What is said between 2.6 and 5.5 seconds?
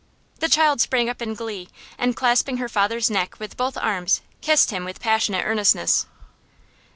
father's neck with both arms kissed him with passionate